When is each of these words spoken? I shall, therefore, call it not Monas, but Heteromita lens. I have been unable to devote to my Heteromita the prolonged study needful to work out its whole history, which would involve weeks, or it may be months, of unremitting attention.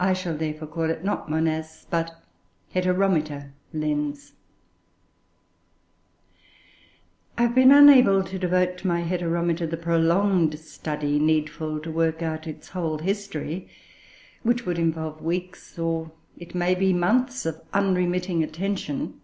I 0.00 0.14
shall, 0.14 0.36
therefore, 0.36 0.66
call 0.66 0.90
it 0.90 1.04
not 1.04 1.28
Monas, 1.28 1.86
but 1.88 2.24
Heteromita 2.74 3.52
lens. 3.72 4.32
I 7.38 7.42
have 7.42 7.54
been 7.54 7.70
unable 7.70 8.24
to 8.24 8.36
devote 8.36 8.78
to 8.78 8.88
my 8.88 9.02
Heteromita 9.04 9.70
the 9.70 9.76
prolonged 9.76 10.58
study 10.58 11.20
needful 11.20 11.78
to 11.82 11.90
work 11.92 12.20
out 12.20 12.48
its 12.48 12.70
whole 12.70 12.98
history, 12.98 13.68
which 14.42 14.66
would 14.66 14.80
involve 14.80 15.22
weeks, 15.22 15.78
or 15.78 16.10
it 16.36 16.56
may 16.56 16.74
be 16.74 16.92
months, 16.92 17.46
of 17.46 17.62
unremitting 17.72 18.42
attention. 18.42 19.20